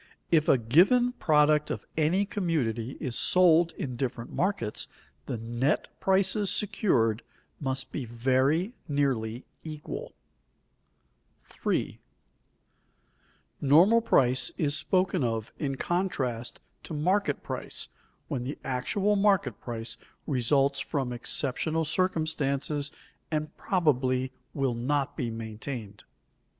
If 0.31 0.49
a 0.49 0.57
given 0.57 1.11
product 1.11 1.69
of 1.69 1.85
any 1.95 2.25
community 2.25 2.97
is 2.99 3.15
sold 3.15 3.71
in 3.73 3.97
different 3.97 4.33
markets, 4.33 4.87
the 5.27 5.37
net 5.37 5.89
prices 5.99 6.49
secured 6.49 7.21
must 7.59 7.91
be 7.91 8.05
very 8.05 8.73
nearly 8.87 9.45
equal. 9.63 10.15
[Sidenote: 11.39 11.51
The 11.51 11.53
conceptions 11.69 12.01
normal 13.61 13.97
and 13.99 14.03
market 14.09 14.09
price] 14.09 14.49
3. 14.49 14.57
_Normal 14.57 14.59
price 14.73 14.73
is 14.73 14.75
spoken 14.75 15.23
of 15.23 15.53
in 15.59 15.75
contrast 15.75 16.61
to 16.81 16.95
market 16.95 17.43
price 17.43 17.89
when 18.27 18.43
the 18.43 18.57
actual 18.63 19.15
market 19.15 19.61
price 19.61 19.97
results 20.25 20.79
from 20.79 21.13
exceptional 21.13 21.85
circumstances 21.85 22.89
and 23.29 23.55
probably 23.55 24.31
will 24.55 24.73
not 24.73 25.15
be 25.15 25.29
maintained. 25.29 26.05